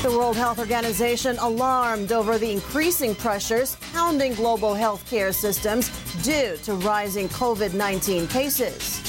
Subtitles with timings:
[0.00, 5.90] The World Health Organization alarmed over the increasing pressures pounding global healthcare systems
[6.22, 9.02] due to rising COVID 19 cases.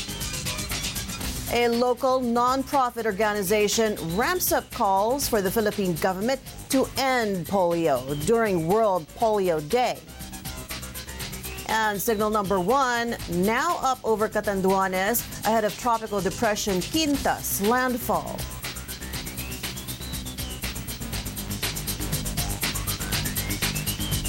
[1.54, 8.68] A local nonprofit organization ramps up calls for the Philippine government to end polio during
[8.68, 10.00] World Polio Day.
[11.68, 18.40] And signal number one now up over Catanduanes ahead of tropical depression Quintas landfall.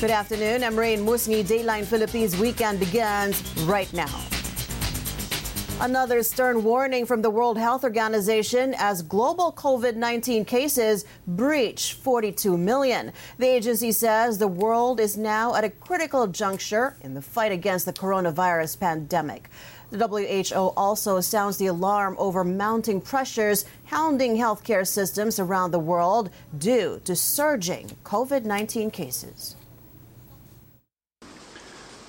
[0.00, 0.64] Good afternoon.
[0.64, 1.44] I'm Rain Musni.
[1.44, 4.22] Dateline Philippines weekend begins right now.
[5.78, 12.56] Another stern warning from the World Health Organization as global COVID 19 cases breach 42
[12.56, 13.12] million.
[13.36, 17.84] The agency says the world is now at a critical juncture in the fight against
[17.84, 19.50] the coronavirus pandemic.
[19.90, 26.30] The WHO also sounds the alarm over mounting pressures hounding healthcare systems around the world
[26.56, 29.56] due to surging COVID 19 cases.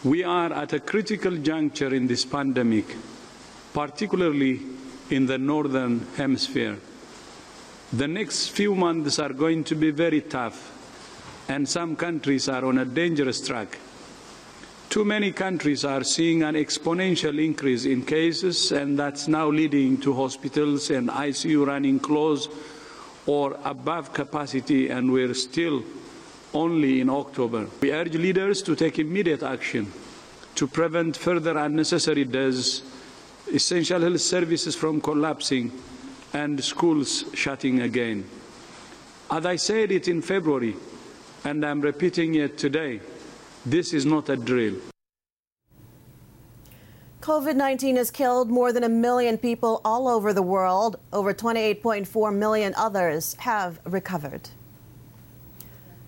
[0.04, 2.96] We are at a critical juncture in this pandemic,
[3.72, 4.60] particularly
[5.12, 6.80] in the northern hemisphere.
[7.94, 10.72] The next few months are going to be very tough,
[11.48, 13.78] and some countries are on a dangerous track.
[14.90, 20.16] Too many countries are seeing an exponential increase in cases, and that's now leading to
[20.16, 22.50] hospitals and ICU running close
[23.28, 25.84] or above capacity, and we're still
[26.54, 27.68] only in October.
[27.82, 29.92] We urge leaders to take immediate action
[30.56, 32.82] to prevent further unnecessary deaths,
[33.54, 35.72] essential health services from collapsing,
[36.34, 38.26] and schools shutting again.
[39.30, 40.76] As I said it in February,
[41.44, 43.00] and I'm repeating it today,
[43.66, 44.76] this is not a drill.
[47.22, 50.98] COVID 19 has killed more than a million people all over the world.
[51.14, 54.50] Over 28.4 million others have recovered.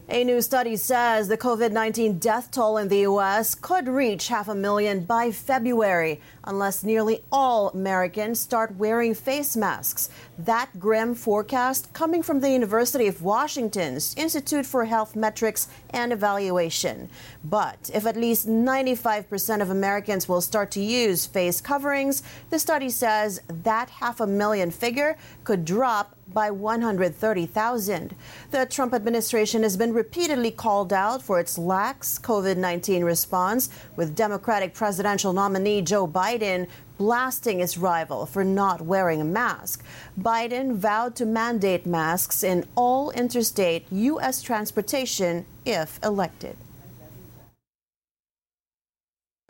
[0.09, 3.56] A new study says the COVID 19 death toll in the U.S.
[3.56, 10.09] could reach half a million by February unless nearly all Americans start wearing face masks.
[10.38, 17.09] That grim forecast coming from the University of Washington's Institute for Health Metrics and Evaluation.
[17.46, 22.90] But if at least 95% of Americans will start to use face coverings, the study
[22.90, 25.16] says that half a million figure
[25.46, 28.16] could drop by 130,000.
[28.51, 34.16] The Trump administration has been repeatedly called out for its lax COVID 19 response, with
[34.16, 36.67] Democratic presidential nominee Joe Biden
[36.97, 39.83] blasting his rival for not wearing a mask.
[40.19, 44.41] Biden vowed to mandate masks in all interstate U.S.
[44.41, 46.55] transportation if elected.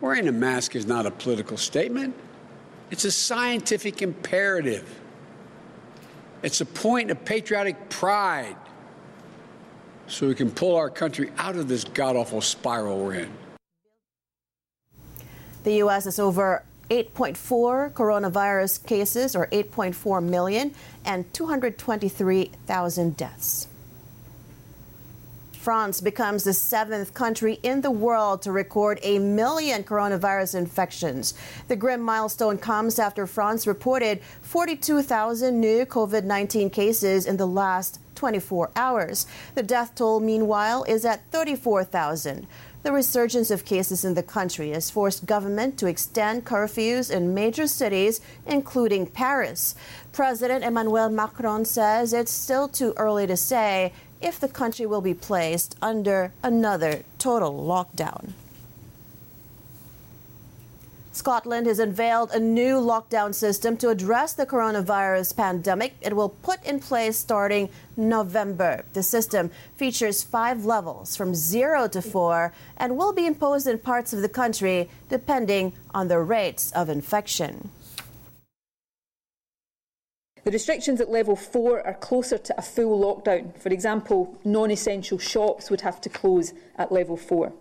[0.01, 2.15] Wearing a mask is not a political statement,
[2.91, 4.99] it's a scientific imperative.
[6.43, 8.57] It's a point of patriotic pride
[10.07, 13.31] so we can pull our country out of this god awful spiral we're in.
[15.63, 16.05] The U.S.
[16.05, 23.67] is over 8.4 coronavirus cases, or 8.4 million, and 223,000 deaths.
[25.63, 31.33] France becomes the seventh country in the world to record a million coronavirus infections.
[31.69, 38.01] The grim milestone comes after France reported 42,000 new COVID 19 cases in the last
[38.15, 39.25] 24 hours.
[39.55, 42.45] The death toll, meanwhile, is at 34,000.
[42.83, 47.67] The resurgence of cases in the country has forced government to extend curfews in major
[47.67, 49.75] cities, including Paris.
[50.11, 55.13] President Emmanuel Macron says it's still too early to say if the country will be
[55.13, 58.33] placed under another total lockdown.
[61.11, 65.93] Scotland has unveiled a new lockdown system to address the coronavirus pandemic.
[66.01, 68.83] It will put in place starting November.
[68.93, 74.11] The system features five levels from zero to four and will be imposed in parts
[74.11, 77.69] of the country depending on the rates of infection.
[80.43, 83.57] The restrictions at level 4 are closer to a full lockdown.
[83.57, 87.53] For example, non essential shops would have to close at level 4.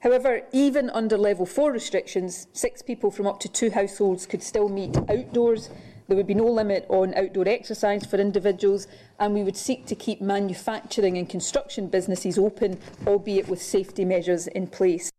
[0.00, 4.68] However, even under level 4 restrictions, six people from up to two households could still
[4.68, 5.70] meet outdoors.
[6.08, 8.86] There would be no limit on outdoor exercise for individuals,
[9.18, 14.46] and we would seek to keep manufacturing and construction businesses open, albeit with safety measures
[14.46, 15.10] in place.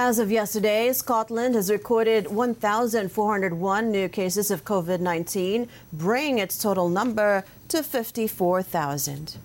[0.00, 6.88] As of yesterday, Scotland has recorded 1,401 new cases of COVID 19, bringing its total
[6.88, 9.38] number to 54,000.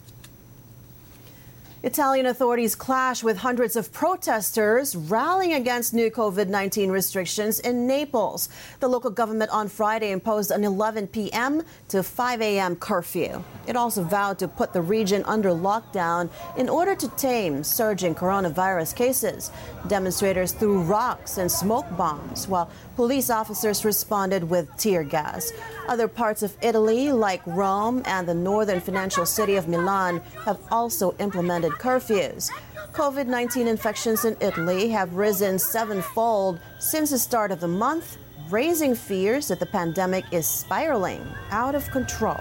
[1.85, 8.47] Italian authorities clash with hundreds of protesters rallying against new COVID 19 restrictions in Naples.
[8.79, 11.61] The local government on Friday imposed an 11 p.m.
[11.89, 12.77] to 5 a.m.
[12.77, 13.43] curfew.
[13.67, 18.95] It also vowed to put the region under lockdown in order to tame surging coronavirus
[18.95, 19.51] cases.
[19.87, 25.51] Demonstrators threw rocks and smoke bombs, while police officers responded with tear gas.
[25.87, 31.15] Other parts of Italy, like Rome and the northern financial city of Milan, have also
[31.19, 32.49] implemented curfews.
[32.93, 38.17] COVID 19 infections in Italy have risen sevenfold since the start of the month,
[38.49, 42.39] raising fears that the pandemic is spiraling out of control.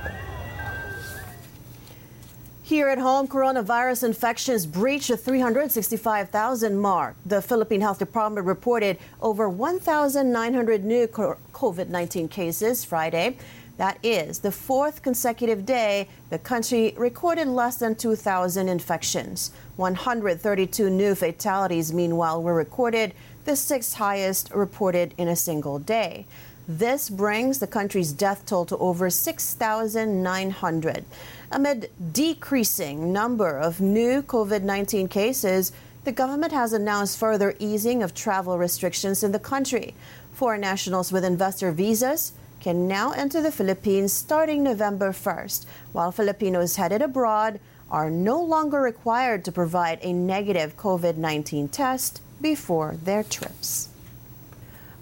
[2.64, 7.16] Here at home, coronavirus infections breached the 365,000 mark.
[7.26, 13.36] The Philippine Health Department reported over 1,900 new COVID 19 cases Friday.
[13.78, 19.50] That is the fourth consecutive day the country recorded less than 2,000 infections.
[19.74, 23.12] 132 new fatalities, meanwhile, were recorded,
[23.44, 26.26] the sixth highest reported in a single day.
[26.68, 31.04] This brings the country's death toll to over 6,900.
[31.50, 35.72] Amid decreasing number of new COVID-19 cases,
[36.04, 39.94] the government has announced further easing of travel restrictions in the country.
[40.32, 46.76] Foreign nationals with investor visas can now enter the Philippines starting November 1st, while Filipinos
[46.76, 47.58] headed abroad
[47.90, 53.88] are no longer required to provide a negative COVID 19 test before their trips.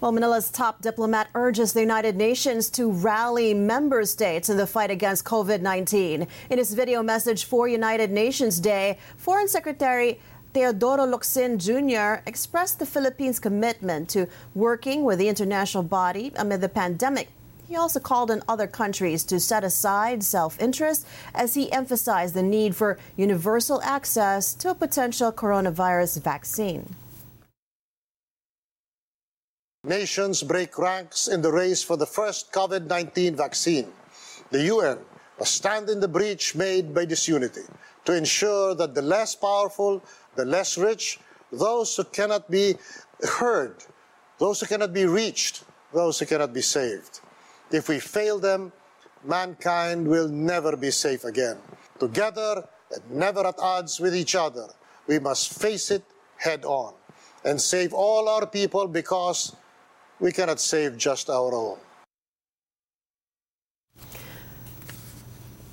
[0.01, 4.89] Well, Manila's top diplomat urges the United Nations to rally member states in the fight
[4.89, 6.25] against COVID 19.
[6.49, 10.19] In his video message for United Nations Day, Foreign Secretary
[10.55, 12.23] Teodoro Locsin Jr.
[12.25, 17.29] expressed the Philippines' commitment to working with the international body amid the pandemic
[17.69, 21.05] he also called on other countries to set aside self interest
[21.35, 26.95] as he emphasized the need for universal access to a potential coronavirus vaccine.
[29.91, 33.91] Nations break ranks in the race for the first COVID 19 vaccine.
[34.49, 34.99] The UN
[35.37, 37.67] must stand in the breach made by disunity
[38.05, 40.01] to ensure that the less powerful,
[40.37, 41.19] the less rich,
[41.51, 42.77] those who cannot be
[43.37, 43.83] heard,
[44.37, 47.19] those who cannot be reached, those who cannot be saved.
[47.69, 48.71] If we fail them,
[49.25, 51.57] mankind will never be safe again.
[51.99, 52.63] Together
[52.95, 54.67] and never at odds with each other,
[55.07, 56.05] we must face it
[56.37, 56.93] head on
[57.43, 59.53] and save all our people because
[60.21, 61.77] we cannot save just our own.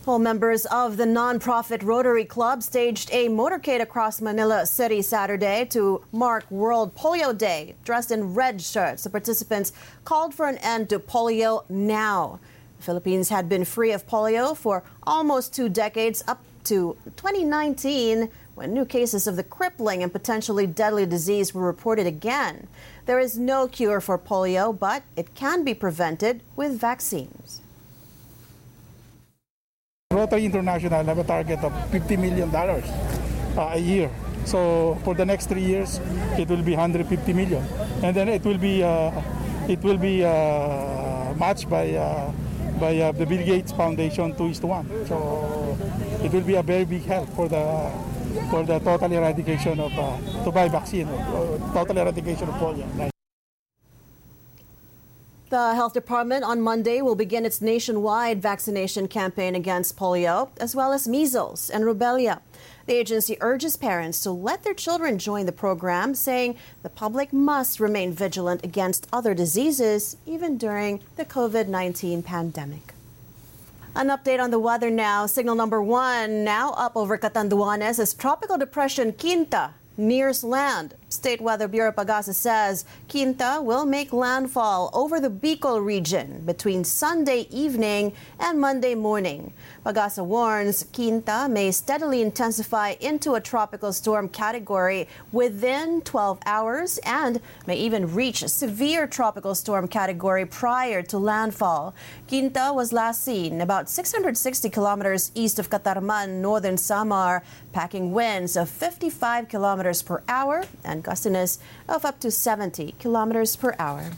[0.06, 6.03] Well, members of the nonprofit Rotary Club staged a motorcade across Manila City Saturday to
[6.12, 7.75] mark World Polio Day.
[7.85, 9.75] Dressed in red shirts, the participants
[10.06, 12.41] called for an end to polio now.
[12.79, 18.75] The Philippines had been free of polio for almost two decades, up to 2019, when
[18.75, 22.67] new cases of the crippling and potentially deadly disease were reported again.
[23.07, 27.63] There is no cure for polio, but it can be prevented with vaccines.
[30.11, 34.11] Rotary International have a target of $50 million uh, a year.
[34.45, 36.01] So for the next three years,
[36.37, 37.63] it will be 150 million,
[38.03, 39.13] and then it will be uh,
[39.69, 42.33] it will be uh, matched by uh,
[42.81, 44.89] by uh, the Bill Gates Foundation two is to one.
[45.07, 45.77] So
[46.25, 47.93] it will be a very big help for the
[48.50, 51.06] for the total eradication of uh, to buy vaccine,
[51.73, 52.87] total eradication of polio.
[52.99, 53.11] Right?
[55.50, 60.93] The health department on Monday will begin its nationwide vaccination campaign against polio, as well
[60.93, 62.40] as measles and rubella.
[62.85, 67.80] The agency urges parents to let their children join the program, saying the public must
[67.80, 72.92] remain vigilant against other diseases, even during the COVID 19 pandemic.
[73.99, 75.26] An update on the weather now.
[75.26, 80.95] Signal number one now up over Catanduanes as Tropical Depression Quinta nears land.
[81.11, 87.47] State Weather Bureau Pagasa says Quinta will make landfall over the Bicol region between Sunday
[87.50, 89.55] evening and Monday morning.
[89.87, 97.41] Pagasa warns Quinta may steadily intensify into a tropical storm category within 12 hours and
[97.67, 101.95] may even reach severe tropical storm category prior to landfall.
[102.29, 108.69] Quinta was last seen about 660 kilometers east of Catarman, northern Samar, packing winds of
[108.69, 114.12] 55 kilometers per hour and gustiness of up to 70 kilometers per hour.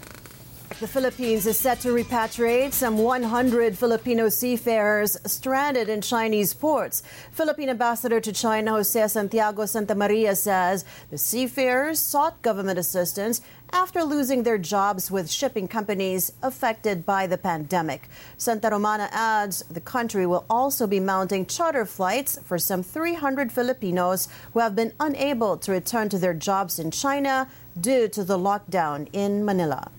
[0.79, 7.03] The Philippines is set to repatriate some 100 Filipino seafarers stranded in Chinese ports.
[7.33, 14.03] Philippine ambassador to China, Jose Santiago Santa Romana, says the seafarers sought government assistance after
[14.03, 18.09] losing their jobs with shipping companies affected by the pandemic.
[18.37, 24.29] Santa Romana adds the country will also be mounting charter flights for some 300 Filipinos
[24.53, 27.49] who have been unable to return to their jobs in China
[27.79, 29.91] due to the lockdown in Manila.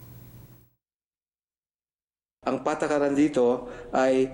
[2.42, 4.34] Ang patakaran dito ay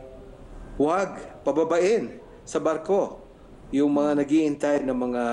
[0.80, 3.20] huwag pababain sa barko
[3.76, 5.24] yung mga naghihintay ng mga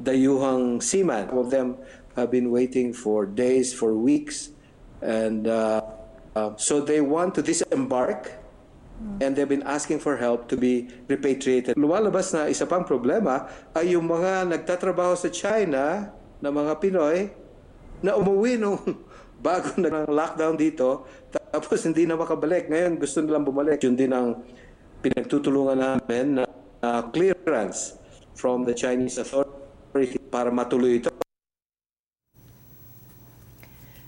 [0.00, 1.28] dayuhang seaman.
[1.28, 1.76] Some of them
[2.16, 4.50] have been waiting for days, for weeks,
[5.04, 5.84] and uh,
[6.34, 8.40] uh, so they want to disembark
[9.20, 11.72] and they've been asking for help to be repatriated.
[11.72, 17.32] Lumalabas na isa pang problema ay yung mga nagtatrabaho sa China na mga Pinoy
[18.04, 18.76] na umuwi nung
[19.40, 22.68] bago na lockdown dito tapos hindi na makabalik.
[22.68, 23.80] Ngayon gusto nilang bumalik.
[23.80, 24.44] Yun din ang
[25.00, 26.44] pinagtutulungan namin na
[26.84, 27.96] uh, clearance
[28.36, 29.59] from the Chinese authority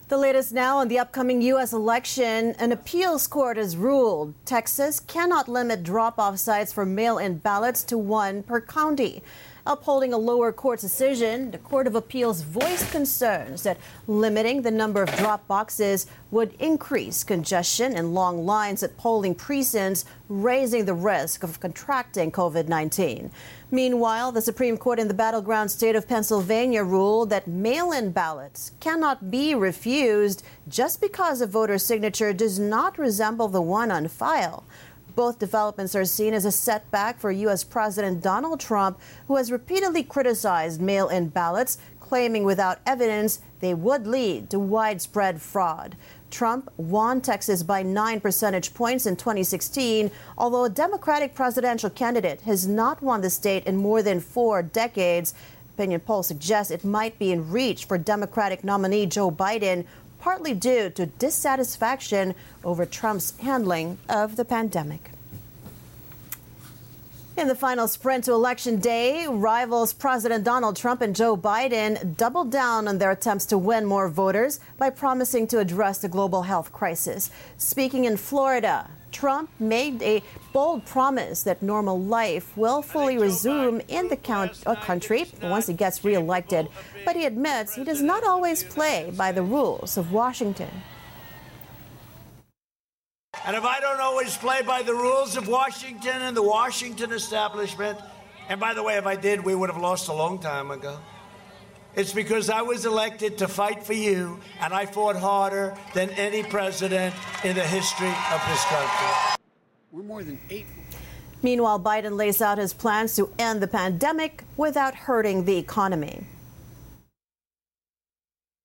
[0.08, 1.72] The latest now on the upcoming U.S.
[1.72, 7.38] election, an appeals court has ruled Texas cannot limit drop off sites for mail in
[7.38, 9.22] ballots to one per county.
[9.64, 13.78] Upholding a lower court's decision, the Court of Appeals voiced concerns that
[14.08, 20.04] limiting the number of drop boxes would increase congestion and long lines at polling precincts,
[20.28, 23.30] raising the risk of contracting COVID 19.
[23.70, 28.72] Meanwhile, the Supreme Court in the battleground state of Pennsylvania ruled that mail in ballots
[28.80, 34.64] cannot be refused just because a voter's signature does not resemble the one on file.
[35.14, 37.64] Both developments are seen as a setback for U.S.
[37.64, 44.06] President Donald Trump, who has repeatedly criticized mail in ballots, claiming without evidence they would
[44.06, 45.96] lead to widespread fraud.
[46.30, 52.66] Trump won Texas by nine percentage points in 2016, although a Democratic presidential candidate has
[52.66, 55.34] not won the state in more than four decades.
[55.74, 59.86] Opinion polls suggest it might be in reach for Democratic nominee Joe Biden,
[60.22, 65.11] partly due to dissatisfaction over Trump's handling of the pandemic.
[67.34, 72.52] In the final sprint to Election Day, rivals President Donald Trump and Joe Biden doubled
[72.52, 76.72] down on their attempts to win more voters by promising to address the global health
[76.72, 77.30] crisis.
[77.56, 80.22] Speaking in Florida, Trump made a
[80.52, 85.72] bold promise that normal life will fully resume in the count, uh, country once he
[85.72, 86.68] gets reelected.
[87.06, 90.82] But he admits he does not always play by the rules of Washington.
[93.44, 97.98] And if I don't always play by the rules of Washington and the Washington establishment,
[98.48, 100.98] and by the way, if I did, we would have lost a long time ago.
[101.96, 106.44] It's because I was elected to fight for you, and I fought harder than any
[106.44, 109.36] president in the history of this country.
[109.90, 110.66] We're more than eight.
[111.42, 116.24] Meanwhile, Biden lays out his plans to end the pandemic without hurting the economy.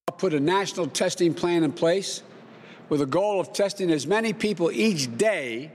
[0.07, 2.21] I'll put a national testing plan in place
[2.89, 5.71] with a goal of testing as many people each day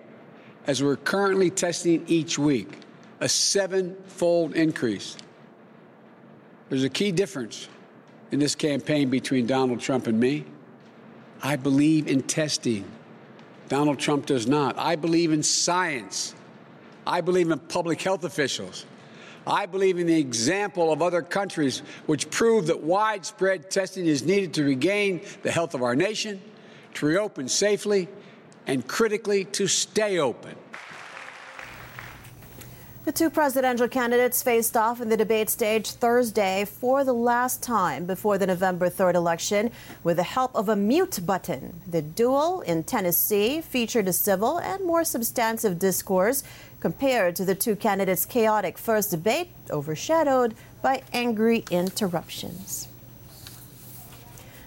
[0.67, 2.79] as we're currently testing each week,
[3.21, 5.17] a seven-fold increase.
[6.69, 7.69] There's a key difference
[8.31, 10.45] in this campaign between Donald Trump and me.
[11.43, 12.85] I believe in testing.
[13.69, 14.79] Donald Trump does not.
[14.79, 16.35] I believe in science.
[17.07, 18.87] I believe in public health officials.
[19.47, 24.55] I believe in the example of other countries which prove that widespread testing is needed
[24.55, 26.41] to regain the health of our nation,
[26.95, 28.09] to reopen safely,
[28.67, 30.57] and critically, to stay open.
[33.05, 38.07] The two presidential candidates faced off in the debate stage Thursday for the last time
[38.07, 39.73] before the November 3rd election
[40.05, 41.81] with the help of a mute button.
[41.85, 46.45] The duel in Tennessee featured a civil and more substantive discourse
[46.79, 52.87] compared to the two candidates' chaotic first debate, overshadowed by angry interruptions.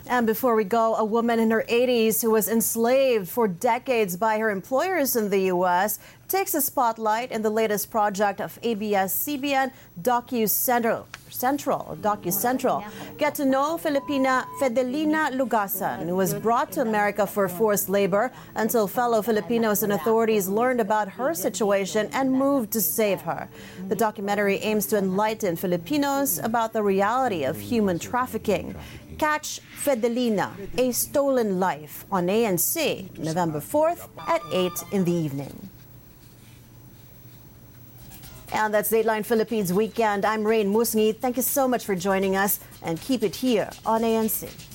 [0.08, 4.38] And before we go, a woman in her 80s who was enslaved for decades by
[4.38, 5.98] her employers in the U.S.
[6.28, 9.72] takes a spotlight in the latest project of ABS-CBN
[10.02, 11.08] Docu Central.
[11.30, 12.84] Central, Docu Central.
[13.18, 18.88] Get to know Filipina Fedelina Lugasan, who was brought to America for forced labor until
[18.88, 23.50] fellow Filipinos and authorities learned about her situation and moved to save her.
[23.90, 28.76] The documentary aims to enlighten Filipinos about the reality of human trafficking.
[29.18, 35.70] Catch Fedelina, A Stolen Life on ANC, November 4th at 8 in the evening.
[38.54, 40.24] And that's Dateline Philippines Weekend.
[40.26, 41.16] I'm Rain Musngi.
[41.18, 44.75] Thank you so much for joining us and keep it here on ANC.